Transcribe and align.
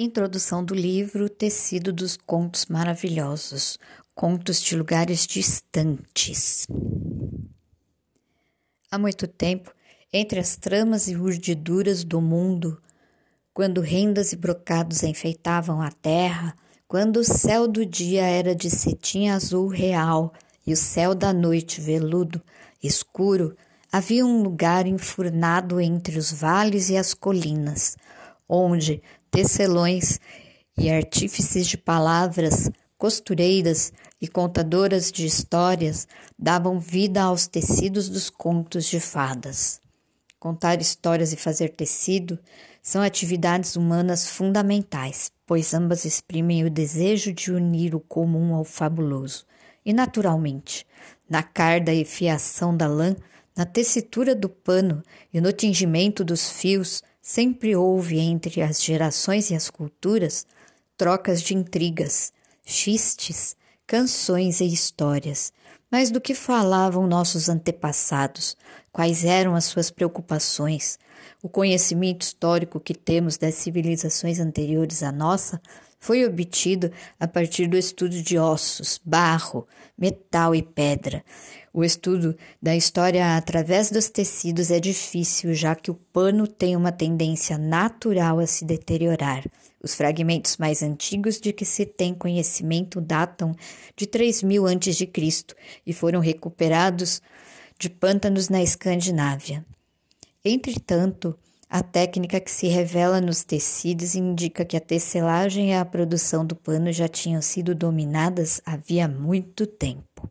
Introdução 0.00 0.64
do 0.64 0.74
livro 0.74 1.28
Tecido 1.28 1.92
dos 1.92 2.16
Contos 2.16 2.66
Maravilhosos 2.66 3.80
Contos 4.14 4.62
de 4.62 4.76
Lugares 4.76 5.26
Distantes. 5.26 6.68
Há 8.88 8.96
muito 8.96 9.26
tempo, 9.26 9.74
entre 10.12 10.38
as 10.38 10.54
tramas 10.54 11.08
e 11.08 11.16
urdiduras 11.16 12.04
do 12.04 12.20
mundo, 12.20 12.80
quando 13.52 13.80
rendas 13.80 14.32
e 14.32 14.36
brocados 14.36 15.02
enfeitavam 15.02 15.82
a 15.82 15.90
terra, 15.90 16.54
quando 16.86 17.16
o 17.16 17.24
céu 17.24 17.66
do 17.66 17.84
dia 17.84 18.22
era 18.22 18.54
de 18.54 18.70
cetim 18.70 19.28
azul 19.30 19.66
real 19.66 20.32
e 20.64 20.72
o 20.72 20.76
céu 20.76 21.12
da 21.12 21.32
noite 21.32 21.80
veludo, 21.80 22.40
escuro, 22.80 23.56
havia 23.90 24.24
um 24.24 24.44
lugar 24.44 24.86
enfurnado 24.86 25.80
entre 25.80 26.16
os 26.16 26.30
vales 26.30 26.88
e 26.88 26.96
as 26.96 27.14
colinas, 27.14 27.96
onde 28.48 29.02
tecelões 29.30 30.20
e 30.76 30.90
artífices 30.90 31.66
de 31.66 31.76
palavras, 31.76 32.70
costureiras 32.96 33.92
e 34.20 34.26
contadoras 34.26 35.10
de 35.10 35.26
histórias 35.26 36.06
davam 36.38 36.80
vida 36.80 37.22
aos 37.22 37.46
tecidos 37.46 38.08
dos 38.08 38.28
contos 38.28 38.86
de 38.86 38.98
fadas. 38.98 39.80
Contar 40.38 40.80
histórias 40.80 41.32
e 41.32 41.36
fazer 41.36 41.70
tecido 41.70 42.38
são 42.82 43.02
atividades 43.02 43.76
humanas 43.76 44.28
fundamentais, 44.28 45.30
pois 45.46 45.74
ambas 45.74 46.04
exprimem 46.04 46.64
o 46.64 46.70
desejo 46.70 47.32
de 47.32 47.52
unir 47.52 47.94
o 47.94 48.00
comum 48.00 48.54
ao 48.54 48.64
fabuloso. 48.64 49.44
E, 49.84 49.92
naturalmente, 49.92 50.86
na 51.28 51.42
carda 51.42 51.92
e 51.92 52.04
fiação 52.04 52.76
da 52.76 52.86
lã, 52.86 53.16
na 53.56 53.66
tessitura 53.66 54.34
do 54.34 54.48
pano 54.48 55.02
e 55.34 55.40
no 55.40 55.52
tingimento 55.52 56.24
dos 56.24 56.50
fios, 56.50 57.02
Sempre 57.30 57.76
houve 57.76 58.18
entre 58.18 58.62
as 58.62 58.82
gerações 58.82 59.50
e 59.50 59.54
as 59.54 59.68
culturas 59.68 60.46
trocas 60.96 61.42
de 61.42 61.54
intrigas, 61.54 62.32
xistes, 62.64 63.54
canções 63.86 64.62
e 64.62 64.66
histórias. 64.66 65.52
Mas 65.90 66.10
do 66.10 66.22
que 66.22 66.34
falavam 66.34 67.06
nossos 67.06 67.50
antepassados? 67.50 68.56
Quais 68.90 69.26
eram 69.26 69.54
as 69.54 69.66
suas 69.66 69.90
preocupações? 69.90 70.98
O 71.42 71.50
conhecimento 71.50 72.22
histórico 72.22 72.80
que 72.80 72.94
temos 72.94 73.36
das 73.36 73.56
civilizações 73.56 74.40
anteriores 74.40 75.02
à 75.02 75.12
nossa 75.12 75.60
foi 75.98 76.24
obtido 76.24 76.90
a 77.18 77.26
partir 77.26 77.66
do 77.66 77.76
estudo 77.76 78.22
de 78.22 78.38
ossos, 78.38 79.00
barro, 79.04 79.66
metal 79.96 80.54
e 80.54 80.62
pedra. 80.62 81.24
O 81.72 81.84
estudo 81.84 82.36
da 82.60 82.74
história 82.74 83.36
através 83.36 83.90
dos 83.90 84.08
tecidos 84.08 84.70
é 84.70 84.80
difícil, 84.80 85.54
já 85.54 85.74
que 85.74 85.90
o 85.90 85.94
pano 85.94 86.46
tem 86.46 86.74
uma 86.74 86.90
tendência 86.90 87.58
natural 87.58 88.38
a 88.38 88.46
se 88.46 88.64
deteriorar. 88.64 89.44
Os 89.82 89.94
fragmentos 89.94 90.56
mais 90.56 90.82
antigos 90.82 91.40
de 91.40 91.52
que 91.52 91.64
se 91.64 91.86
tem 91.86 92.14
conhecimento 92.14 93.00
datam 93.00 93.54
de 93.96 94.06
3000 94.06 94.66
a.C. 94.66 95.10
e 95.86 95.92
foram 95.92 96.20
recuperados 96.20 97.22
de 97.78 97.88
pântanos 97.88 98.48
na 98.48 98.62
Escandinávia. 98.62 99.64
Entretanto, 100.44 101.38
a 101.68 101.82
técnica 101.82 102.40
que 102.40 102.50
se 102.50 102.66
revela 102.66 103.20
nos 103.20 103.44
tecidos 103.44 104.14
indica 104.14 104.64
que 104.64 104.76
a 104.76 104.80
tecelagem 104.80 105.70
e 105.70 105.74
a 105.74 105.84
produção 105.84 106.44
do 106.44 106.56
pano 106.56 106.90
já 106.90 107.08
tinham 107.08 107.42
sido 107.42 107.74
dominadas 107.74 108.60
havia 108.64 109.06
muito 109.06 109.66
tempo. 109.66 110.30